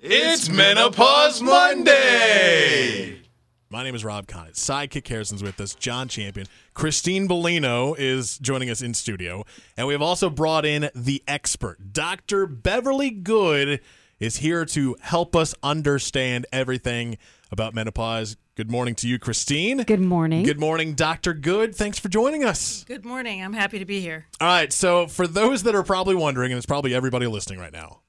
It's 0.00 0.48
Menopause 0.48 1.42
Monday. 1.42 3.20
My 3.68 3.82
name 3.82 3.96
is 3.96 4.04
Rob 4.04 4.28
Connett. 4.28 4.52
Sidekick 4.52 5.08
Harrison's 5.08 5.42
with 5.42 5.60
us. 5.60 5.74
John 5.74 6.06
Champion. 6.06 6.46
Christine 6.72 7.26
Bellino 7.26 7.96
is 7.98 8.38
joining 8.38 8.70
us 8.70 8.80
in 8.80 8.94
studio. 8.94 9.42
And 9.76 9.88
we 9.88 9.94
have 9.94 10.00
also 10.00 10.30
brought 10.30 10.64
in 10.64 10.88
the 10.94 11.20
expert. 11.26 11.92
Dr. 11.92 12.46
Beverly 12.46 13.10
Goode 13.10 13.80
is 14.20 14.36
here 14.36 14.64
to 14.66 14.94
help 15.00 15.34
us 15.34 15.52
understand 15.64 16.46
everything 16.52 17.18
about 17.50 17.74
menopause. 17.74 18.36
Good 18.54 18.70
morning 18.70 18.94
to 18.96 19.08
you, 19.08 19.18
Christine. 19.18 19.82
Good 19.82 19.98
morning. 19.98 20.44
Good 20.44 20.60
morning, 20.60 20.94
Dr. 20.94 21.34
Goode. 21.34 21.74
Thanks 21.74 21.98
for 21.98 22.08
joining 22.08 22.44
us. 22.44 22.84
Good 22.84 23.04
morning. 23.04 23.42
I'm 23.42 23.52
happy 23.52 23.80
to 23.80 23.84
be 23.84 24.00
here. 24.00 24.28
All 24.40 24.46
right. 24.46 24.72
So, 24.72 25.08
for 25.08 25.26
those 25.26 25.64
that 25.64 25.74
are 25.74 25.82
probably 25.82 26.14
wondering, 26.14 26.52
and 26.52 26.56
it's 26.56 26.66
probably 26.66 26.94
everybody 26.94 27.26
listening 27.26 27.58
right 27.58 27.72
now, 27.72 28.02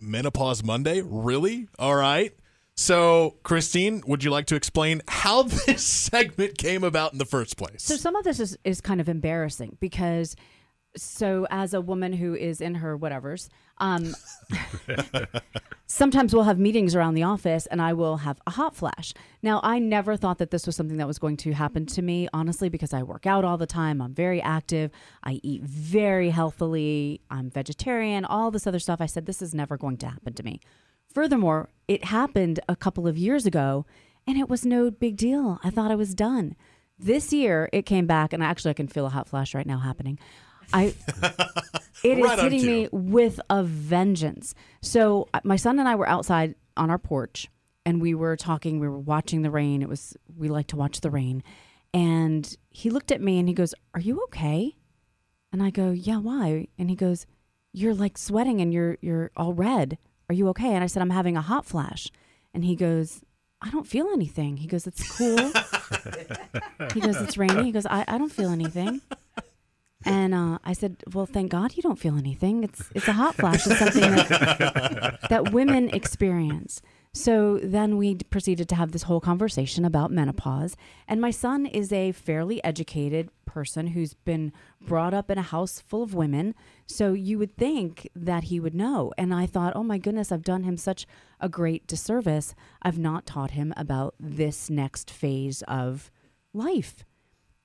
Menopause 0.00 0.64
Monday? 0.64 1.02
Really? 1.04 1.68
All 1.78 1.94
right. 1.94 2.34
So, 2.76 3.36
Christine, 3.42 4.02
would 4.06 4.24
you 4.24 4.30
like 4.30 4.46
to 4.46 4.54
explain 4.54 5.02
how 5.06 5.42
this 5.66 5.84
segment 5.84 6.56
came 6.56 6.82
about 6.82 7.12
in 7.12 7.18
the 7.18 7.26
first 7.26 7.56
place? 7.56 7.82
So 7.82 7.96
some 7.96 8.16
of 8.16 8.24
this 8.24 8.40
is, 8.40 8.56
is 8.64 8.80
kind 8.80 9.00
of 9.00 9.08
embarrassing 9.08 9.76
because 9.80 10.34
so 10.96 11.46
as 11.50 11.74
a 11.74 11.80
woman 11.80 12.12
who 12.12 12.34
is 12.34 12.60
in 12.60 12.76
her 12.76 12.98
whatevers, 12.98 13.48
um, 13.78 14.14
sometimes 15.86 16.34
we'll 16.34 16.44
have 16.44 16.58
meetings 16.58 16.94
around 16.94 17.14
the 17.14 17.22
office 17.22 17.66
and 17.66 17.80
I 17.80 17.92
will 17.92 18.18
have 18.18 18.40
a 18.46 18.50
hot 18.50 18.74
flash. 18.76 19.14
Now, 19.42 19.60
I 19.62 19.78
never 19.78 20.16
thought 20.16 20.38
that 20.38 20.50
this 20.50 20.66
was 20.66 20.76
something 20.76 20.98
that 20.98 21.06
was 21.06 21.18
going 21.18 21.36
to 21.38 21.52
happen 21.52 21.86
to 21.86 22.02
me, 22.02 22.28
honestly, 22.32 22.68
because 22.68 22.92
I 22.92 23.02
work 23.02 23.26
out 23.26 23.44
all 23.44 23.56
the 23.56 23.66
time. 23.66 24.00
I'm 24.00 24.14
very 24.14 24.42
active. 24.42 24.90
I 25.22 25.40
eat 25.42 25.62
very 25.62 26.30
healthily. 26.30 27.20
I'm 27.30 27.50
vegetarian, 27.50 28.24
all 28.24 28.50
this 28.50 28.66
other 28.66 28.78
stuff. 28.78 29.00
I 29.00 29.06
said, 29.06 29.26
this 29.26 29.42
is 29.42 29.54
never 29.54 29.76
going 29.76 29.96
to 29.98 30.08
happen 30.08 30.34
to 30.34 30.42
me. 30.42 30.60
Furthermore, 31.12 31.70
it 31.88 32.04
happened 32.04 32.60
a 32.68 32.76
couple 32.76 33.08
of 33.08 33.18
years 33.18 33.46
ago 33.46 33.86
and 34.26 34.38
it 34.38 34.48
was 34.48 34.64
no 34.64 34.90
big 34.90 35.16
deal. 35.16 35.58
I 35.64 35.70
thought 35.70 35.90
I 35.90 35.96
was 35.96 36.14
done. 36.14 36.54
This 36.98 37.32
year 37.32 37.68
it 37.72 37.86
came 37.86 38.06
back 38.06 38.32
and 38.32 38.42
actually 38.42 38.70
I 38.70 38.74
can 38.74 38.86
feel 38.86 39.06
a 39.06 39.10
hot 39.10 39.28
flash 39.28 39.54
right 39.54 39.66
now 39.66 39.78
happening. 39.78 40.18
I 40.72 40.94
it 42.04 42.18
is 42.18 42.24
Right 42.24 42.38
hitting 42.38 42.66
me 42.66 42.88
with 42.92 43.40
a 43.50 43.62
vengeance. 43.62 44.54
So 44.82 45.28
uh, 45.34 45.40
my 45.44 45.56
son 45.56 45.78
and 45.78 45.88
I 45.88 45.94
were 45.94 46.08
outside 46.08 46.54
on 46.76 46.90
our 46.90 46.98
porch 46.98 47.48
and 47.84 48.00
we 48.00 48.14
were 48.14 48.36
talking, 48.36 48.78
we 48.78 48.88
were 48.88 48.98
watching 48.98 49.42
the 49.42 49.50
rain. 49.50 49.82
It 49.82 49.88
was 49.88 50.16
we 50.36 50.48
like 50.48 50.68
to 50.68 50.76
watch 50.76 51.00
the 51.00 51.10
rain. 51.10 51.42
And 51.92 52.56
he 52.70 52.90
looked 52.90 53.10
at 53.10 53.20
me 53.20 53.38
and 53.38 53.48
he 53.48 53.54
goes, 53.54 53.74
"Are 53.94 54.00
you 54.00 54.22
okay?" 54.24 54.76
And 55.52 55.62
I 55.62 55.70
go, 55.70 55.90
"Yeah, 55.90 56.18
why?" 56.18 56.68
And 56.78 56.88
he 56.88 56.96
goes, 56.96 57.26
"You're 57.72 57.94
like 57.94 58.16
sweating 58.16 58.60
and 58.60 58.72
you're 58.72 58.96
you're 59.00 59.30
all 59.36 59.54
red. 59.54 59.98
Are 60.28 60.34
you 60.34 60.48
okay?" 60.48 60.72
And 60.72 60.84
I 60.84 60.86
said, 60.86 61.02
"I'm 61.02 61.10
having 61.10 61.36
a 61.36 61.42
hot 61.42 61.64
flash." 61.64 62.08
And 62.54 62.64
he 62.64 62.76
goes, 62.76 63.22
"I 63.60 63.70
don't 63.70 63.88
feel 63.88 64.08
anything." 64.12 64.58
He 64.58 64.68
goes, 64.68 64.86
"It's 64.86 65.18
cool." 65.18 65.36
he 66.94 67.00
goes, 67.00 67.16
"It's 67.16 67.36
rainy." 67.36 67.64
He 67.64 67.72
goes, 67.72 67.86
"I, 67.86 68.04
I 68.06 68.18
don't 68.18 68.32
feel 68.32 68.50
anything." 68.50 69.00
And 70.04 70.34
uh, 70.34 70.58
I 70.64 70.72
said, 70.72 71.02
"Well, 71.12 71.26
thank 71.26 71.50
God 71.50 71.76
you 71.76 71.82
don't 71.82 71.98
feel 71.98 72.16
anything. 72.16 72.64
It's 72.64 72.90
it's 72.94 73.08
a 73.08 73.12
hot 73.12 73.34
flash. 73.34 73.66
It's 73.66 73.78
something 73.78 74.02
that, 74.02 75.18
that 75.28 75.52
women 75.52 75.90
experience." 75.90 76.80
So 77.12 77.58
then 77.58 77.96
we 77.96 78.14
proceeded 78.14 78.68
to 78.68 78.76
have 78.76 78.92
this 78.92 79.02
whole 79.02 79.20
conversation 79.20 79.84
about 79.84 80.12
menopause. 80.12 80.76
And 81.08 81.20
my 81.20 81.32
son 81.32 81.66
is 81.66 81.92
a 81.92 82.12
fairly 82.12 82.62
educated 82.62 83.30
person 83.44 83.88
who's 83.88 84.14
been 84.14 84.52
brought 84.80 85.12
up 85.12 85.28
in 85.28 85.36
a 85.36 85.42
house 85.42 85.80
full 85.80 86.04
of 86.04 86.14
women. 86.14 86.54
So 86.86 87.12
you 87.12 87.36
would 87.38 87.56
think 87.56 88.08
that 88.14 88.44
he 88.44 88.60
would 88.60 88.74
know. 88.74 89.12
And 89.18 89.34
I 89.34 89.46
thought, 89.46 89.72
oh 89.74 89.82
my 89.82 89.98
goodness, 89.98 90.30
I've 90.30 90.44
done 90.44 90.62
him 90.62 90.76
such 90.76 91.04
a 91.40 91.48
great 91.48 91.88
disservice. 91.88 92.54
I've 92.80 92.98
not 92.98 93.26
taught 93.26 93.50
him 93.52 93.74
about 93.76 94.14
this 94.20 94.70
next 94.70 95.10
phase 95.10 95.62
of 95.66 96.12
life. 96.54 97.04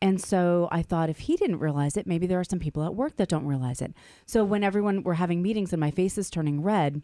And 0.06 0.22
so 0.22 0.68
I 0.72 0.84
thought 0.84 1.10
if 1.10 1.20
he 1.20 1.36
didn't 1.36 1.58
realize 1.58 1.98
it, 1.98 2.06
maybe 2.06 2.28
there 2.28 2.40
are 2.40 2.44
some 2.44 2.60
people 2.60 2.84
at 2.84 2.94
work 2.94 3.16
that 3.16 3.28
don't 3.28 3.48
realize 3.48 3.82
it. 3.82 3.92
So 4.28 4.44
when 4.44 4.64
everyone 4.64 5.02
we're 5.02 5.16
having 5.16 5.42
meetings 5.42 5.74
and 5.74 5.80
my 5.80 5.90
face 5.90 6.16
is 6.20 6.30
turning 6.30 6.62
red, 6.62 7.02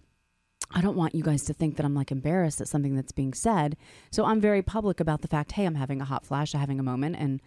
I 0.69 0.81
don't 0.81 0.95
want 0.95 1.15
you 1.15 1.23
guys 1.23 1.43
to 1.45 1.53
think 1.53 1.77
that 1.77 1.85
I'm 1.85 1.95
like 1.95 2.11
embarrassed 2.11 2.61
at 2.61 2.67
something 2.67 2.95
that's 2.95 3.11
being 3.11 3.33
said. 3.33 3.75
So 4.11 4.25
I'm 4.25 4.39
very 4.39 4.61
public 4.61 4.99
about 4.99 5.21
the 5.21 5.27
fact, 5.27 5.53
hey, 5.53 5.65
I'm 5.65 5.75
having 5.75 5.99
a 5.99 6.05
hot 6.05 6.27
flash, 6.27 6.53
I'm 6.53 6.59
having 6.59 6.79
a 6.79 6.83
moment, 6.83 7.15
and 7.17 7.41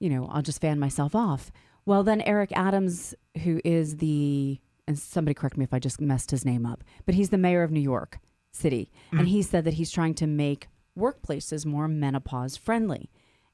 you 0.00 0.10
know, 0.10 0.26
I'll 0.26 0.42
just 0.42 0.60
fan 0.60 0.80
myself 0.80 1.14
off. 1.14 1.52
Well, 1.86 2.02
then 2.02 2.20
Eric 2.22 2.50
Adams, 2.56 3.14
who 3.44 3.60
is 3.64 3.98
the 3.98 4.58
and 4.88 4.98
somebody 4.98 5.34
correct 5.34 5.56
me 5.56 5.62
if 5.62 5.72
I 5.72 5.78
just 5.78 6.00
messed 6.00 6.32
his 6.32 6.44
name 6.44 6.66
up, 6.66 6.82
but 7.06 7.14
he's 7.14 7.30
the 7.30 7.38
mayor 7.38 7.62
of 7.62 7.70
New 7.70 7.80
York 7.80 8.18
City, 8.50 8.90
and 9.12 9.20
mm. 9.20 9.28
he 9.28 9.40
said 9.40 9.64
that 9.66 9.74
he's 9.74 9.92
trying 9.92 10.14
to 10.14 10.26
make 10.26 10.66
workplaces 10.98 11.64
more 11.64 11.86
menopause 11.86 12.56
friendly. 12.56 13.08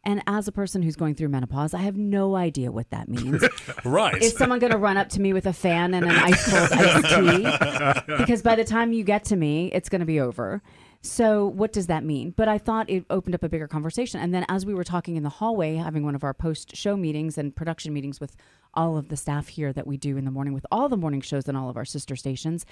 And 0.07 0.23
as 0.29 0.47
a 0.47 0.53
person 0.53 0.83
who's 0.83 0.95
going 0.95 1.17
through 1.17 1.31
menopause, 1.31 1.75
I 1.75 1.79
have 1.79 1.97
no 1.97 2.37
idea 2.37 2.71
what 2.71 2.91
that 2.91 3.09
means. 3.09 3.43
right. 3.85 4.23
Is 4.23 4.37
someone 4.37 4.61
going 4.61 4.71
to 4.71 4.79
run 4.79 4.97
up 4.97 5.09
to 5.11 5.21
me 5.21 5.33
with 5.33 5.47
a 5.47 5.53
fan 5.53 5.95
and 5.95 6.07
an 6.07 6.13
ice 6.13 6.49
cold 6.49 6.69
iced 6.73 8.07
tea? 8.07 8.17
Because 8.19 8.41
by 8.41 8.55
the 8.55 8.63
time 8.65 8.93
you 8.93 9.03
get 9.03 9.25
to 9.25 9.37
me, 9.37 9.67
it's 9.73 9.89
going 9.89 10.01
to 10.01 10.07
be 10.07 10.21
over. 10.21 10.63
So, 11.03 11.47
what 11.47 11.73
does 11.73 11.89
that 11.89 12.05
mean? 12.05 12.35
But 12.37 12.47
I 12.47 12.57
thought 12.57 12.89
it 12.89 13.05
opened 13.11 13.35
up 13.35 13.43
a 13.43 13.49
bigger 13.49 13.67
conversation. 13.67 14.21
And 14.21 14.33
then, 14.33 14.47
as 14.49 14.65
we 14.65 14.75
were 14.75 14.85
talking 14.85 15.17
in 15.17 15.25
the 15.25 15.29
hallway, 15.29 15.75
having 15.75 16.05
one 16.05 16.15
of 16.15 16.23
our 16.23 16.35
post 16.35 16.77
show 16.77 16.97
meetings 16.97 17.37
and 17.37 17.55
production 17.55 17.93
meetings 17.93 18.21
with 18.21 18.37
all 18.75 18.97
of 18.97 19.09
the 19.09 19.17
staff 19.17 19.49
here 19.49 19.73
that 19.73 19.89
we 19.89 19.97
do 19.97 20.17
in 20.17 20.25
the 20.25 20.31
morning 20.31 20.53
with 20.55 20.67
all 20.71 20.89
the 20.89 20.97
morning 20.97 21.21
shows 21.21 21.49
and 21.49 21.57
all 21.57 21.69
of 21.69 21.77
our 21.77 21.85
sister 21.85 22.15
stations, 22.15 22.65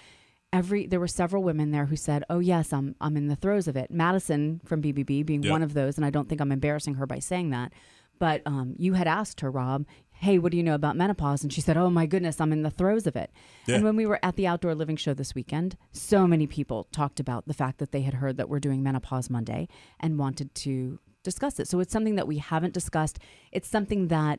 every 0.55 0.87
there 0.87 1.01
were 1.01 1.09
several 1.09 1.43
women 1.43 1.71
there 1.71 1.87
who 1.87 1.97
said, 1.97 2.25
"Oh 2.31 2.39
yes, 2.39 2.73
I'm 2.73 2.95
I'm 3.01 3.17
in 3.17 3.29
the 3.29 3.37
throes 3.37 3.69
of 3.69 3.77
it." 3.77 3.91
Madison 3.91 4.61
from 4.65 4.81
BBB 4.83 5.25
being 5.27 5.43
Yep. 5.43 5.51
one 5.51 5.63
of 5.63 5.75
those, 5.75 5.97
and 5.97 6.05
I 6.07 6.11
don't 6.11 6.29
think 6.29 6.41
I'm 6.41 6.53
embarrassing 6.53 6.95
her 6.95 7.07
by 7.07 7.19
saying 7.19 7.51
that. 7.51 7.73
But 8.21 8.43
um, 8.47 8.75
you 8.79 8.93
had 8.95 9.09
asked 9.09 9.41
her, 9.41 9.51
Rob, 9.51 9.87
"Hey, 10.13 10.39
what 10.39 10.53
do 10.53 10.57
you 10.57 10.63
know 10.63 10.77
about 10.77 10.97
menopause?" 10.97 11.43
And 11.43 11.53
she 11.53 11.61
said, 11.61 11.77
"Oh 11.77 11.91
my 11.91 12.07
goodness, 12.07 12.41
I'm 12.41 12.53
in 12.53 12.63
the 12.63 12.71
throes 12.71 13.07
of 13.07 13.17
it." 13.17 13.31
Yeah. 13.67 13.75
And 13.77 13.85
when 13.85 13.97
we 13.97 14.07
were 14.07 14.21
at 14.23 14.37
the 14.37 14.47
outdoor 14.47 14.75
living 14.75 14.97
show 14.97 15.15
this 15.15 15.35
weekend, 15.35 15.77
so 15.91 16.27
many 16.27 16.47
people 16.47 16.87
talked 16.93 17.19
about 17.19 17.47
the 17.49 17.55
fact 17.55 17.79
that 17.79 17.91
they 17.91 18.03
had 18.03 18.15
heard 18.15 18.37
that 18.37 18.49
we're 18.49 18.61
doing 18.61 18.83
Menopause 18.83 19.29
Monday 19.29 19.67
and 19.99 20.19
wanted 20.19 20.55
to 20.57 21.01
discuss 21.25 21.59
it. 21.59 21.67
So 21.69 21.81
it's 21.81 21.93
something 21.93 22.15
that 22.15 22.29
we 22.29 22.39
haven't 22.39 22.73
discussed. 22.75 23.19
It's 23.51 23.67
something 23.69 24.09
that 24.09 24.39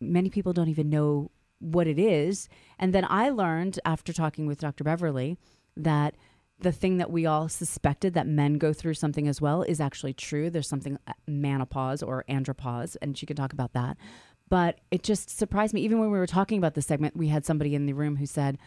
many 0.00 0.30
people 0.30 0.52
don't 0.54 0.68
even 0.68 0.88
know 0.88 1.30
what 1.60 1.86
it 1.86 1.98
is. 1.98 2.48
And 2.78 2.92
then 2.92 3.06
I 3.08 3.30
learned 3.30 3.78
after 3.84 4.12
talking 4.12 4.46
with 4.46 4.58
Dr. 4.60 4.82
Beverly 4.84 5.38
that 5.76 6.14
the 6.58 6.72
thing 6.72 6.98
that 6.98 7.10
we 7.10 7.24
all 7.24 7.48
suspected 7.48 8.12
that 8.14 8.26
men 8.26 8.58
go 8.58 8.72
through 8.72 8.94
something 8.94 9.26
as 9.28 9.40
well 9.40 9.62
is 9.62 9.80
actually 9.80 10.12
true. 10.12 10.50
There's 10.50 10.68
something 10.68 10.98
uh, 11.06 11.12
menopause 11.26 12.02
or 12.02 12.24
andropause, 12.28 12.96
and 13.00 13.16
she 13.16 13.24
could 13.24 13.36
talk 13.36 13.52
about 13.52 13.72
that. 13.72 13.96
But 14.48 14.80
it 14.90 15.02
just 15.02 15.30
surprised 15.30 15.72
me. 15.72 15.80
Even 15.82 16.00
when 16.00 16.10
we 16.10 16.18
were 16.18 16.26
talking 16.26 16.58
about 16.58 16.74
this 16.74 16.86
segment, 16.86 17.16
we 17.16 17.28
had 17.28 17.46
somebody 17.46 17.74
in 17.74 17.86
the 17.86 17.92
room 17.92 18.16
who 18.16 18.26
said, 18.26 18.58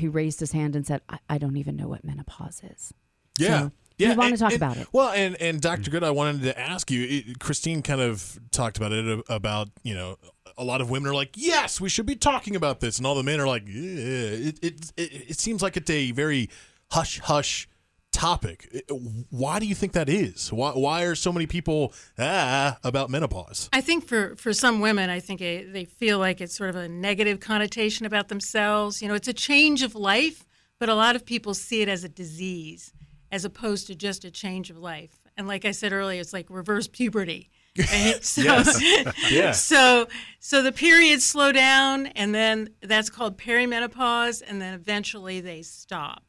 who 0.00 0.10
raised 0.10 0.40
his 0.40 0.52
hand 0.52 0.74
and 0.74 0.86
said, 0.86 1.02
I, 1.08 1.18
I 1.28 1.38
don't 1.38 1.56
even 1.56 1.76
know 1.76 1.88
what 1.88 2.04
menopause 2.04 2.62
is. 2.64 2.92
Yeah. 3.38 3.60
So, 3.60 3.72
yeah, 3.98 4.08
we 4.10 4.16
want 4.16 4.28
and- 4.30 4.38
to 4.38 4.42
talk 4.44 4.52
and- 4.52 4.62
about 4.62 4.76
it. 4.78 4.88
Well, 4.92 5.10
and 5.10 5.36
and 5.40 5.60
Dr. 5.60 5.90
Goode, 5.90 6.04
I 6.04 6.10
wanted 6.10 6.42
to 6.42 6.58
ask 6.58 6.90
you. 6.90 7.02
It, 7.08 7.38
Christine 7.38 7.82
kind 7.82 8.00
of 8.00 8.38
talked 8.50 8.76
about 8.76 8.92
it 8.92 9.06
uh, 9.06 9.22
about 9.32 9.68
you 9.84 9.94
know 9.94 10.16
a 10.58 10.64
lot 10.64 10.80
of 10.80 10.90
women 10.90 11.10
are 11.10 11.14
like, 11.14 11.30
yes, 11.36 11.80
we 11.80 11.88
should 11.88 12.06
be 12.06 12.16
talking 12.16 12.56
about 12.56 12.80
this, 12.80 12.98
and 12.98 13.06
all 13.06 13.14
the 13.14 13.22
men 13.22 13.40
are 13.40 13.46
like, 13.46 13.64
"Yeah." 13.66 13.82
it 13.82 14.58
it 14.62 14.92
it, 14.96 15.30
it 15.30 15.38
seems 15.38 15.62
like 15.62 15.76
it's 15.76 15.90
a 15.90 16.12
very 16.12 16.48
hush 16.90 17.20
hush 17.20 17.68
topic. 18.12 18.84
Why 19.28 19.58
do 19.58 19.66
you 19.66 19.74
think 19.74 19.92
that 19.92 20.08
is? 20.08 20.52
Why 20.52 20.70
why 20.70 21.02
are 21.04 21.14
so 21.14 21.32
many 21.32 21.46
people 21.46 21.92
ah 22.18 22.78
about 22.82 23.10
menopause? 23.10 23.68
I 23.72 23.82
think 23.82 24.06
for, 24.06 24.34
for 24.36 24.52
some 24.52 24.80
women, 24.80 25.10
I 25.10 25.20
think 25.20 25.40
they 25.40 25.84
feel 25.84 26.18
like 26.18 26.40
it's 26.40 26.56
sort 26.56 26.70
of 26.70 26.76
a 26.76 26.88
negative 26.88 27.40
connotation 27.40 28.06
about 28.06 28.28
themselves. 28.28 29.02
You 29.02 29.08
know, 29.08 29.14
it's 29.14 29.28
a 29.28 29.34
change 29.34 29.82
of 29.82 29.94
life, 29.94 30.46
but 30.78 30.88
a 30.88 30.94
lot 30.94 31.14
of 31.16 31.26
people 31.26 31.52
see 31.52 31.82
it 31.82 31.88
as 31.88 32.04
a 32.04 32.08
disease 32.08 32.92
as 33.30 33.44
opposed 33.44 33.86
to 33.88 33.94
just 33.94 34.24
a 34.24 34.30
change 34.30 34.70
of 34.70 34.78
life. 34.78 35.20
And 35.36 35.46
like 35.46 35.64
I 35.66 35.72
said 35.72 35.92
earlier, 35.92 36.20
it's 36.20 36.32
like 36.32 36.46
reverse 36.48 36.88
puberty. 36.88 37.50
Right? 37.78 38.14
So, 38.24 38.42
Yeah. 39.30 39.52
so 39.52 40.08
so 40.40 40.62
the 40.62 40.72
periods 40.72 41.24
slow 41.24 41.52
down 41.52 42.06
and 42.08 42.34
then 42.34 42.70
that's 42.82 43.10
called 43.10 43.36
perimenopause 43.38 44.42
and 44.46 44.60
then 44.60 44.74
eventually 44.74 45.40
they 45.40 45.62
stop. 45.62 46.24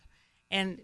And 0.50 0.82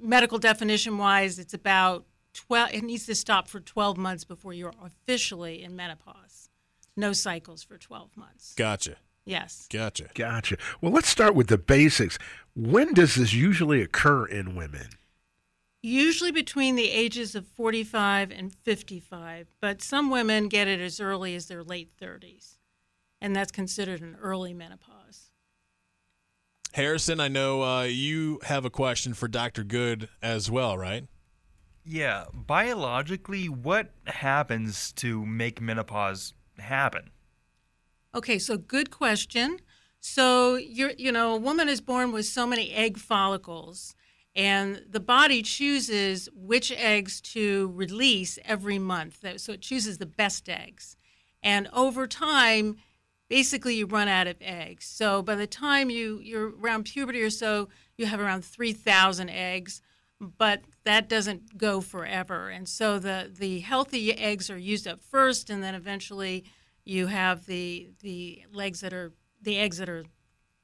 medical 0.00 0.38
definition 0.38 0.98
wise 0.98 1.38
it's 1.38 1.54
about 1.54 2.04
12 2.34 2.70
it 2.74 2.84
needs 2.84 3.06
to 3.06 3.14
stop 3.14 3.48
for 3.48 3.60
12 3.60 3.96
months 3.96 4.24
before 4.24 4.52
you're 4.52 4.74
officially 4.82 5.62
in 5.62 5.76
menopause. 5.76 6.48
No 6.96 7.12
cycles 7.12 7.62
for 7.62 7.76
12 7.78 8.16
months. 8.16 8.54
Gotcha. 8.54 8.96
Yes. 9.24 9.66
Gotcha. 9.72 10.08
Gotcha. 10.14 10.56
Well, 10.80 10.92
let's 10.92 11.08
start 11.08 11.34
with 11.34 11.46
the 11.48 11.58
basics. 11.58 12.18
When 12.54 12.92
does 12.92 13.14
this 13.14 13.32
usually 13.32 13.80
occur 13.80 14.26
in 14.26 14.54
women? 14.54 14.90
Usually 15.86 16.30
between 16.30 16.76
the 16.76 16.90
ages 16.90 17.34
of 17.34 17.46
45 17.46 18.30
and 18.30 18.54
55, 18.54 19.48
but 19.60 19.82
some 19.82 20.08
women 20.08 20.48
get 20.48 20.66
it 20.66 20.80
as 20.80 20.98
early 20.98 21.34
as 21.34 21.48
their 21.48 21.62
late 21.62 21.90
30s. 22.00 22.56
And 23.20 23.36
that's 23.36 23.52
considered 23.52 24.00
an 24.00 24.16
early 24.18 24.54
menopause. 24.54 25.30
Harrison, 26.72 27.20
I 27.20 27.28
know 27.28 27.62
uh, 27.62 27.82
you 27.82 28.40
have 28.44 28.64
a 28.64 28.70
question 28.70 29.12
for 29.12 29.28
Dr. 29.28 29.62
Goode 29.62 30.08
as 30.22 30.50
well, 30.50 30.78
right? 30.78 31.04
Yeah, 31.84 32.24
biologically, 32.32 33.50
what 33.50 33.90
happens 34.06 34.90
to 34.92 35.26
make 35.26 35.60
menopause 35.60 36.32
happen? 36.56 37.10
Okay, 38.14 38.38
so 38.38 38.56
good 38.56 38.90
question. 38.90 39.58
So 40.00 40.54
you're, 40.54 40.92
you 40.96 41.12
know, 41.12 41.34
a 41.34 41.38
woman 41.38 41.68
is 41.68 41.82
born 41.82 42.10
with 42.10 42.24
so 42.24 42.46
many 42.46 42.72
egg 42.72 42.96
follicles, 42.96 43.94
and 44.36 44.84
the 44.88 45.00
body 45.00 45.42
chooses 45.42 46.28
which 46.34 46.72
eggs 46.72 47.20
to 47.20 47.72
release 47.74 48.38
every 48.44 48.78
month. 48.78 49.24
So 49.36 49.52
it 49.52 49.60
chooses 49.60 49.98
the 49.98 50.06
best 50.06 50.48
eggs, 50.48 50.96
and 51.42 51.68
over 51.72 52.06
time, 52.06 52.76
basically 53.28 53.76
you 53.76 53.86
run 53.86 54.08
out 54.08 54.26
of 54.26 54.36
eggs. 54.40 54.86
So 54.86 55.22
by 55.22 55.34
the 55.34 55.46
time 55.46 55.90
you 55.90 56.20
you're 56.22 56.52
around 56.58 56.84
puberty 56.84 57.22
or 57.22 57.30
so, 57.30 57.68
you 57.96 58.06
have 58.06 58.20
around 58.20 58.44
three 58.44 58.72
thousand 58.72 59.30
eggs, 59.30 59.80
but 60.20 60.62
that 60.84 61.08
doesn't 61.08 61.56
go 61.56 61.80
forever. 61.80 62.48
And 62.48 62.68
so 62.68 62.98
the 62.98 63.30
the 63.32 63.60
healthy 63.60 64.12
eggs 64.12 64.50
are 64.50 64.58
used 64.58 64.86
up 64.86 65.00
first, 65.00 65.50
and 65.50 65.62
then 65.62 65.74
eventually 65.74 66.44
you 66.84 67.06
have 67.06 67.46
the 67.46 67.90
the 68.02 68.42
legs 68.52 68.80
that 68.80 68.92
are 68.92 69.12
the 69.40 69.58
eggs 69.58 69.78
that 69.78 69.88
are 69.88 70.04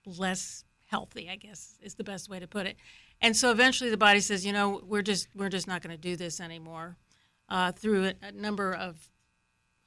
less 0.06 0.64
healthy, 0.86 1.28
I 1.30 1.36
guess 1.36 1.78
is 1.82 1.94
the 1.94 2.04
best 2.04 2.28
way 2.28 2.40
to 2.40 2.46
put 2.46 2.66
it. 2.66 2.76
And 3.20 3.36
so 3.36 3.50
eventually 3.50 3.90
the 3.90 3.96
body 3.96 4.20
says, 4.20 4.46
you 4.46 4.52
know, 4.52 4.80
we're 4.86 5.02
just 5.02 5.28
we're 5.34 5.48
just 5.48 5.66
not 5.66 5.82
going 5.82 5.94
to 5.94 6.00
do 6.00 6.16
this 6.16 6.40
anymore 6.40 6.96
uh, 7.48 7.72
through 7.72 8.06
a, 8.06 8.14
a 8.22 8.32
number 8.32 8.72
of 8.72 9.08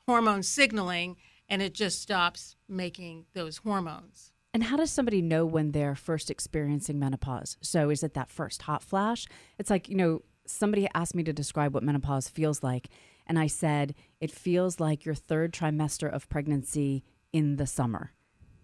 hormone 0.08 0.44
signaling, 0.44 1.18
and 1.50 1.62
it 1.62 1.74
just 1.74 2.02
stops 2.02 2.56
making 2.68 3.26
those 3.34 3.58
hormones. 3.58 4.32
And 4.54 4.66
how 4.66 4.78
does 4.78 4.92
somebody 4.92 5.22
know 5.22 5.46
when 5.46 5.72
they're 5.72 5.96
first 5.96 6.30
experiencing 6.30 7.00
menopause? 7.00 7.58
So 7.62 7.90
is 7.90 8.04
it 8.04 8.14
that 8.14 8.30
first 8.30 8.64
hot 8.64 8.84
flash? 8.84 9.26
It's 9.58 9.72
like, 9.72 9.90
you 9.90 9.96
know, 9.96 10.22
somebody 10.46 10.88
asked 10.94 11.16
me 11.16 11.24
to 11.24 11.34
describe 11.34 11.74
what 11.74 11.82
menopause 11.82 12.30
feels 12.30 12.62
like. 12.62 12.90
And 13.26 13.40
I 13.40 13.48
said, 13.48 13.96
it 14.20 14.30
feels 14.30 14.80
like 14.80 15.06
your 15.06 15.16
third 15.16 15.54
trimester 15.54 16.12
of 16.12 16.30
pregnancy 16.30 17.04
in 17.32 17.56
the 17.56 17.66
summer. 17.66 18.12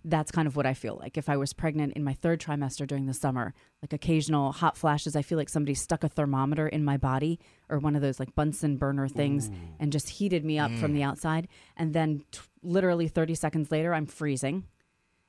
That's 0.05 0.31
kind 0.31 0.47
of 0.47 0.55
what 0.55 0.65
I 0.65 0.73
feel 0.73 0.97
like. 0.99 1.17
If 1.17 1.29
I 1.29 1.37
was 1.37 1.53
pregnant 1.53 1.93
in 1.93 2.03
my 2.03 2.13
third 2.13 2.39
trimester 2.39 2.87
during 2.87 3.05
the 3.05 3.13
summer, 3.13 3.53
like 3.81 3.91
occasional 3.91 4.51
hot 4.51 4.77
flashes, 4.77 5.15
I 5.15 5.21
feel 5.21 5.37
like 5.37 5.49
somebody 5.49 5.73
stuck 5.73 6.03
a 6.03 6.09
thermometer 6.09 6.67
in 6.67 6.85
my 6.85 6.97
body 6.97 7.39
or 7.69 7.79
one 7.79 7.95
of 7.95 8.01
those 8.01 8.19
like 8.19 8.33
Bunsen 8.35 8.77
burner 8.77 9.07
things 9.07 9.51
and 9.79 9.91
just 9.91 10.09
heated 10.09 10.45
me 10.45 10.57
up 10.57 10.71
from 10.71 10.93
the 10.93 11.01
mm. 11.01 11.07
outside. 11.07 11.47
And 11.75 11.93
then 11.93 12.23
t- 12.31 12.39
literally 12.63 13.07
30 13.07 13.35
seconds 13.35 13.71
later, 13.71 13.93
I'm 13.93 14.05
freezing. 14.05 14.65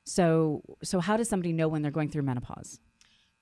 So, 0.05 0.63
so 0.83 1.01
how 1.01 1.17
does 1.17 1.29
somebody 1.29 1.53
know 1.53 1.69
when 1.69 1.83
they're 1.83 1.91
going 1.91 2.11
through 2.11 2.23
menopause? 2.23 2.81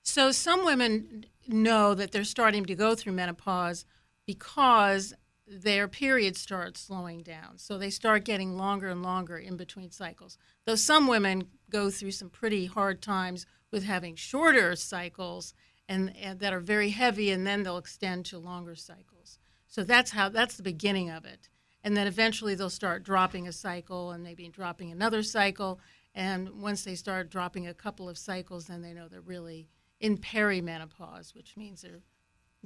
So 0.01 0.31
some 0.31 0.65
women 0.65 1.25
know 1.47 1.93
that 1.93 2.11
they're 2.11 2.23
starting 2.23 2.65
to 2.65 2.75
go 2.75 2.95
through 2.95 3.13
menopause 3.13 3.85
because 4.25 5.13
their 5.49 5.87
period 5.87 6.37
starts 6.37 6.79
slowing 6.79 7.23
down. 7.23 7.57
So 7.57 7.77
they 7.77 7.89
start 7.89 8.23
getting 8.23 8.55
longer 8.55 8.89
and 8.89 9.01
longer 9.01 9.37
in 9.37 9.57
between 9.57 9.89
cycles. 9.89 10.37
Though 10.65 10.75
some 10.75 11.07
women 11.07 11.47
go 11.69 11.89
through 11.89 12.11
some 12.11 12.29
pretty 12.29 12.67
hard 12.67 13.01
times 13.01 13.47
with 13.71 13.83
having 13.83 14.15
shorter 14.15 14.75
cycles 14.75 15.53
and, 15.87 16.15
and 16.15 16.39
that 16.39 16.53
are 16.53 16.59
very 16.59 16.91
heavy 16.91 17.31
and 17.31 17.47
then 17.47 17.63
they'll 17.63 17.77
extend 17.77 18.25
to 18.25 18.37
longer 18.37 18.75
cycles. 18.75 19.39
So 19.67 19.83
that's 19.83 20.11
how 20.11 20.29
that's 20.29 20.55
the 20.55 20.63
beginning 20.63 21.09
of 21.09 21.25
it. 21.25 21.49
And 21.83 21.97
then 21.97 22.07
eventually 22.07 22.53
they'll 22.53 22.69
start 22.69 23.03
dropping 23.03 23.47
a 23.47 23.51
cycle 23.51 24.11
and 24.11 24.23
maybe 24.23 24.47
dropping 24.49 24.91
another 24.91 25.23
cycle 25.23 25.79
and 26.13 26.61
once 26.61 26.83
they 26.83 26.95
start 26.95 27.29
dropping 27.29 27.67
a 27.67 27.73
couple 27.73 28.09
of 28.09 28.17
cycles 28.17 28.65
then 28.65 28.81
they 28.81 28.93
know 28.93 29.07
they're 29.07 29.21
really 29.21 29.69
in 29.99 30.17
perimenopause, 30.17 31.35
which 31.35 31.57
means 31.57 31.81
they're 31.81 32.01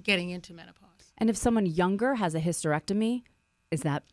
getting 0.01 0.29
into 0.29 0.53
menopause. 0.53 1.11
And 1.17 1.29
if 1.29 1.37
someone 1.37 1.65
younger 1.65 2.15
has 2.15 2.35
a 2.35 2.39
hysterectomy, 2.39 3.23
is 3.71 3.81
that 3.81 4.03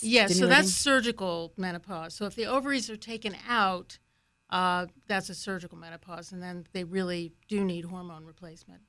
Yeah, 0.00 0.26
so 0.28 0.46
that's 0.46 0.72
surgical 0.72 1.52
menopause. 1.56 2.14
So 2.14 2.26
if 2.26 2.34
the 2.34 2.46
ovaries 2.46 2.90
are 2.90 2.96
taken 2.96 3.36
out, 3.48 3.98
uh, 4.50 4.86
that's 5.06 5.28
a 5.28 5.34
surgical 5.34 5.78
menopause, 5.78 6.32
and 6.32 6.42
then 6.42 6.66
they 6.72 6.84
really 6.84 7.32
do 7.48 7.64
need 7.64 7.84
hormone 7.86 8.24
replacement 8.24 8.82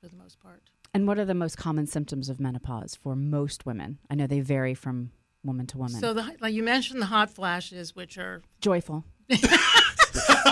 for 0.00 0.08
the 0.08 0.16
most 0.16 0.40
part. 0.40 0.62
And 0.92 1.08
what 1.08 1.18
are 1.18 1.24
the 1.24 1.34
most 1.34 1.56
common 1.56 1.86
symptoms 1.86 2.28
of 2.28 2.38
menopause 2.38 2.94
for 2.94 3.16
most 3.16 3.66
women? 3.66 3.98
I 4.08 4.14
know 4.14 4.26
they 4.26 4.40
vary 4.40 4.74
from 4.74 5.10
woman 5.44 5.66
to 5.68 5.78
woman. 5.78 6.00
So 6.00 6.14
the, 6.14 6.36
like 6.40 6.54
you 6.54 6.62
mentioned, 6.62 7.02
the 7.02 7.06
hot 7.06 7.30
flashes, 7.30 7.94
which 7.96 8.16
are 8.18 8.42
Joyful. 8.60 9.04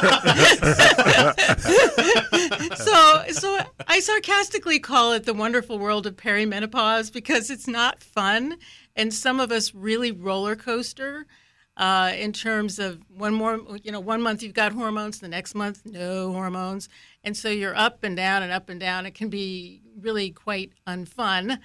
so 2.77 3.25
so 3.31 3.61
I 3.87 4.01
sarcastically 4.01 4.81
call 4.81 5.13
it 5.13 5.25
the 5.25 5.35
wonderful 5.35 5.79
world 5.79 6.07
of 6.07 6.17
perimenopause 6.17 7.13
because 7.13 7.51
it's 7.51 7.69
not 7.69 8.03
fun, 8.03 8.57
and 8.97 9.15
some 9.15 9.39
of 9.39 9.53
us 9.53 9.75
really 9.75 10.13
roller 10.13 10.57
coaster. 10.57 11.27
Uh, 11.75 12.13
in 12.19 12.35
terms 12.35 12.79
of 12.79 13.01
one 13.09 13.33
more, 13.33 13.59
you 13.83 13.91
know, 13.91 13.99
one 13.99 14.21
month 14.21 14.43
you've 14.43 14.53
got 14.53 14.73
hormones, 14.73 15.21
the 15.21 15.29
next 15.29 15.55
month 15.55 15.81
no 15.87 16.31
hormones, 16.31 16.87
and 17.25 17.35
so 17.35 17.49
you're 17.49 17.75
up 17.75 18.05
and 18.05 18.15
down 18.15 18.43
and 18.43 18.53
up 18.53 18.69
and 18.69 18.79
down. 18.79 19.07
It 19.07 19.15
can 19.15 19.31
be 19.31 19.81
really 19.99 20.31
quite 20.31 20.73
unfun. 20.87 21.59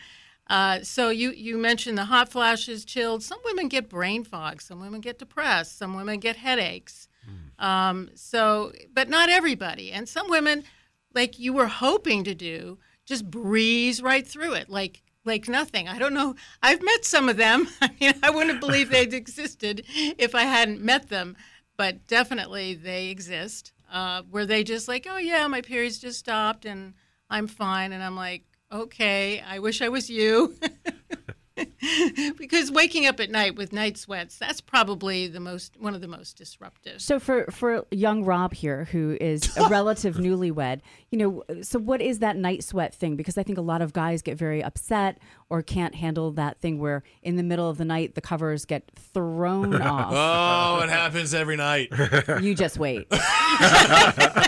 Uh, 0.50 0.80
so 0.82 1.10
you 1.10 1.32
you 1.32 1.58
mentioned 1.58 1.98
the 1.98 2.06
hot 2.06 2.30
flashes, 2.30 2.86
chilled. 2.86 3.22
Some 3.22 3.40
women 3.44 3.68
get 3.68 3.90
brain 3.90 4.24
fog. 4.24 4.62
Some 4.62 4.80
women 4.80 5.02
get 5.02 5.20
depressed. 5.20 5.78
Some 5.78 5.96
women 5.96 6.20
get 6.20 6.38
headaches. 6.38 7.08
Um, 7.60 8.10
so, 8.16 8.72
but 8.94 9.10
not 9.10 9.30
everybody. 9.30 9.92
And 9.92 10.08
some 10.08 10.30
women, 10.30 10.64
like 11.14 11.40
you 11.40 11.54
were 11.54 11.68
hoping 11.68 12.24
to 12.26 12.36
do, 12.36 12.78
just 13.06 13.30
breeze 13.30 14.02
right 14.02 14.28
through 14.28 14.54
it, 14.54 14.70
like 14.70 15.02
like 15.26 15.50
nothing. 15.50 15.90
I 15.90 16.00
don't 16.00 16.14
know. 16.14 16.36
I've 16.64 16.82
met 16.82 17.04
some 17.04 17.28
of 17.28 17.36
them. 17.36 17.68
I 17.82 17.92
mean, 18.00 18.14
I 18.24 18.30
wouldn't 18.30 18.62
believe 18.62 18.90
they'd 18.90 19.14
existed 19.14 19.84
if 19.96 20.34
I 20.34 20.44
hadn't 20.44 20.82
met 20.82 21.10
them, 21.10 21.36
but 21.76 22.08
definitely 22.08 22.76
they 22.76 23.08
exist. 23.08 23.74
Uh, 23.92 24.22
where 24.30 24.46
they 24.46 24.64
just 24.64 24.88
like, 24.88 25.08
oh 25.10 25.18
yeah, 25.18 25.48
my 25.48 25.62
periods 25.62 26.00
just 26.00 26.20
stopped 26.20 26.66
and 26.66 26.94
I'm 27.30 27.48
fine, 27.48 27.92
and 27.94 28.04
I'm 28.04 28.16
like, 28.16 28.44
okay, 28.72 29.42
I 29.42 29.60
wish 29.60 29.82
I 29.82 29.90
was 29.90 30.10
you. 30.10 30.56
because 32.38 32.72
waking 32.72 33.06
up 33.06 33.20
at 33.20 33.30
night 33.30 33.56
with 33.56 33.74
night 33.74 33.98
sweats 33.98 34.38
that's 34.38 34.62
probably 34.62 35.28
the 35.28 35.40
most 35.40 35.76
one 35.80 35.94
of 35.96 36.02
the 36.02 36.08
most 36.08 36.38
disruptive 36.38 37.02
So 37.02 37.20
for 37.20 37.46
for 37.52 37.86
young 37.92 38.24
Rob 38.26 38.54
here, 38.54 38.86
who 38.86 39.18
is 39.20 39.56
a 39.58 39.68
relative 39.70 40.16
newlywed, 40.18 40.82
you 41.12 41.18
know, 41.18 41.44
so 41.62 41.80
what 41.80 42.02
is 42.02 42.20
that 42.20 42.36
night 42.36 42.64
sweat 42.64 42.94
thing? 42.94 43.16
Because 43.16 43.38
I 43.38 43.44
think 43.44 43.58
a 43.58 43.62
lot 43.62 43.82
of 43.82 43.94
guys 43.94 44.22
get 44.22 44.38
very 44.38 44.64
upset 44.64 45.18
or 45.50 45.62
can't 45.62 45.96
handle 45.96 46.32
that 46.32 46.60
thing 46.60 46.80
where 46.80 47.04
in 47.24 47.36
the 47.38 47.44
middle 47.44 47.70
of 47.70 47.78
the 47.78 47.86
night 47.86 48.16
the 48.16 48.22
covers 48.22 48.66
get 48.66 48.84
thrown 48.96 49.82
off. 49.82 50.12
Oh, 50.14 50.84
it 50.84 50.90
happens 50.90 51.34
every 51.34 51.56
night. 51.56 51.90
You 52.42 52.54
just 52.56 52.78
wait, 52.78 53.08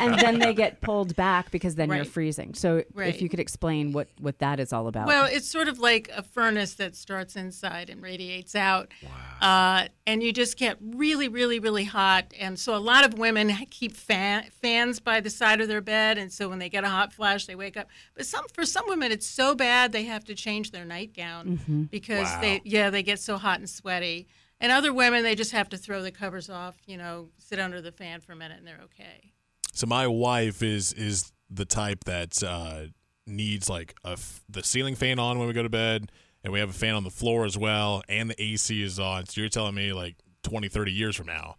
and 0.02 0.20
then 0.20 0.40
they 0.40 0.54
get 0.54 0.82
pulled 0.82 1.16
back 1.16 1.52
because 1.52 1.76
then 1.76 1.90
you're 1.90 2.06
freezing. 2.06 2.54
So 2.54 2.84
Right. 2.94 3.14
if 3.14 3.22
you 3.22 3.30
could 3.30 3.40
explain 3.40 3.92
what 3.94 4.08
what 4.20 4.40
that 4.40 4.60
is 4.60 4.74
all 4.74 4.88
about. 4.88 5.08
Well, 5.08 5.26
it's 5.26 5.50
sort 5.50 5.68
of 5.68 5.80
like 5.80 6.10
a 6.16 6.24
furnace 6.24 6.74
that 6.76 6.96
starts 7.00 7.36
inside 7.36 7.90
and 7.90 8.02
radiates 8.02 8.56
out. 8.56 8.92
Uh, 9.42 9.88
and 10.06 10.22
you 10.22 10.32
just 10.34 10.58
get 10.58 10.78
really, 10.82 11.28
really, 11.28 11.60
really 11.60 11.86
hot. 11.86 12.34
And 12.40 12.60
so 12.60 12.76
a 12.76 12.78
lot 12.78 13.06
of 13.06 13.18
women 13.18 13.50
keep 13.70 13.94
fan, 13.96 14.44
fans 14.62 15.00
by 15.00 15.20
the 15.22 15.30
side 15.30 15.62
of 15.62 15.68
their 15.68 15.82
bed. 15.82 16.18
And 16.18 16.32
so 16.32 16.50
when 16.50 16.60
they 16.60 16.70
get 16.70 16.84
a 16.84 16.90
hot 16.90 17.14
flash, 17.14 17.46
they 17.46 17.56
wake 17.56 17.78
up. 17.78 17.88
But 18.16 18.26
some 18.26 18.46
for 18.54 18.66
some 18.66 18.86
women, 18.88 19.12
it's 19.12 19.28
so 19.28 19.56
bad 19.56 19.92
they 19.92 20.04
have 20.04 20.24
to 20.26 20.36
change 20.36 20.72
their 20.72 20.86
nightgown 20.86 21.88
because 21.92 22.28
they, 22.42 22.62
yeah, 22.66 22.90
they 22.90 23.02
get 23.04 23.20
so 23.20 23.38
hot 23.38 23.60
and 23.60 23.70
sweaty. 23.70 24.28
And 24.62 24.72
other 24.72 24.94
women, 24.94 25.24
they 25.24 25.36
just 25.36 25.54
have 25.54 25.70
to 25.70 25.78
throw 25.78 26.02
the 26.02 26.12
covers 26.12 26.50
off, 26.50 26.76
you 26.86 26.98
know, 26.98 27.30
sit 27.38 27.60
under 27.60 27.80
the 27.82 27.94
fan 27.94 28.20
for 28.20 28.34
a 28.34 28.36
minute 28.36 28.58
and 28.58 28.68
they're 28.68 28.82
okay. 28.84 29.32
So 29.74 29.88
my 29.88 30.06
wife 30.08 30.62
is 30.62 30.92
is 30.92 31.32
the 31.50 31.64
type 31.66 32.04
that 32.04 32.44
uh, 32.44 32.88
needs 33.26 33.70
like 33.70 33.96
a 34.04 34.12
f- 34.12 34.44
the 34.50 34.62
ceiling 34.64 34.96
fan 34.96 35.18
on 35.20 35.40
when 35.40 35.48
we 35.48 35.54
go 35.54 35.64
to 35.64 35.70
bed, 35.70 36.12
and 36.44 36.54
we 36.54 36.60
have 36.60 36.70
a 36.70 36.74
fan 36.74 36.96
on 36.96 37.04
the 37.04 37.10
floor 37.10 37.46
as 37.46 37.58
well, 37.58 38.04
and 38.08 38.30
the 38.30 38.42
AC 38.42 38.82
is 38.82 39.00
on. 39.00 39.26
So 39.26 39.42
you're 39.42 39.50
telling 39.50 39.76
me 39.76 39.94
like 39.94 40.16
20, 40.44 40.68
30 40.68 40.92
years 40.92 41.16
from 41.16 41.28
now, 41.28 41.56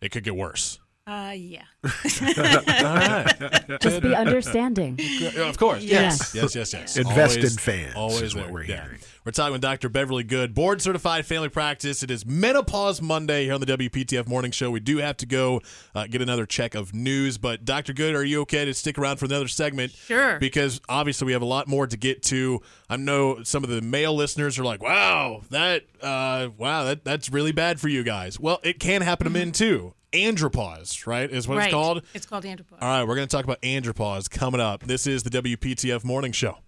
it 0.00 0.10
could 0.10 0.24
get 0.24 0.36
worse. 0.36 0.78
Uh, 1.08 1.32
yeah. 1.34 1.62
Just 3.80 4.02
be 4.02 4.14
understanding. 4.14 4.98
Of 5.38 5.56
course. 5.56 5.82
Yes. 5.82 6.34
Yes. 6.34 6.54
Yes. 6.54 6.54
Yes. 6.54 6.72
Yes. 6.74 6.96
Invest 6.98 7.38
Always- 7.38 7.52
in 7.52 7.58
fans 7.58 7.94
Always 7.96 8.20
is 8.22 8.34
what 8.36 8.50
we're 8.50 8.64
Yeah. 8.64 8.82
hearing. 8.84 8.98
We're 9.24 9.32
talking 9.32 9.52
with 9.52 9.60
Dr. 9.62 9.88
Beverly 9.88 10.22
Goode, 10.22 10.54
board 10.54 10.80
certified 10.82 11.24
family 11.26 11.48
practice. 11.50 12.02
It 12.02 12.10
is 12.10 12.24
Menopause 12.26 13.00
Monday 13.02 13.44
here 13.44 13.54
on 13.54 13.60
the 13.60 13.66
WPTF 13.66 14.26
Morning 14.26 14.50
Show. 14.50 14.70
We 14.70 14.80
do 14.80 14.98
have 14.98 15.16
to 15.18 15.26
go 15.26 15.60
uh, 15.94 16.06
get 16.06 16.20
another 16.22 16.46
check 16.46 16.74
of 16.74 16.94
news, 16.94 17.36
but 17.38 17.64
Dr. 17.64 17.92
Goode, 17.94 18.14
are 18.14 18.24
you 18.24 18.40
okay 18.42 18.64
to 18.64 18.72
stick 18.74 18.98
around 18.98 19.16
for 19.18 19.24
another 19.26 19.48
segment? 19.48 19.92
Sure. 19.92 20.38
Because 20.38 20.80
obviously 20.88 21.26
we 21.26 21.32
have 21.32 21.42
a 21.42 21.46
lot 21.46 21.68
more 21.68 21.86
to 21.86 21.96
get 21.96 22.22
to. 22.24 22.60
I 22.88 22.96
know 22.96 23.42
some 23.44 23.64
of 23.64 23.70
the 23.70 23.80
male 23.82 24.14
listeners 24.14 24.58
are 24.58 24.64
like, 24.64 24.82
"Wow, 24.82 25.42
that, 25.50 25.84
uh, 26.02 26.48
wow, 26.56 26.84
that 26.84 27.04
that's 27.04 27.28
really 27.30 27.52
bad 27.52 27.80
for 27.80 27.88
you 27.88 28.02
guys." 28.02 28.40
Well, 28.40 28.60
it 28.62 28.78
can 28.80 29.02
happen 29.02 29.24
to 29.24 29.30
men 29.30 29.52
too. 29.52 29.92
Andropause, 30.12 31.06
right? 31.06 31.30
Is 31.30 31.46
what 31.46 31.58
right. 31.58 31.64
it's 31.64 31.72
called. 31.72 32.02
It's 32.14 32.26
called 32.26 32.44
andropause. 32.44 32.80
All 32.80 32.88
right, 32.88 33.04
we're 33.04 33.14
going 33.14 33.28
to 33.28 33.36
talk 33.36 33.44
about 33.44 33.60
andropause 33.62 34.30
coming 34.30 34.60
up. 34.60 34.82
This 34.84 35.06
is 35.06 35.22
the 35.22 35.30
WPTF 35.30 36.04
Morning 36.04 36.32
Show. 36.32 36.58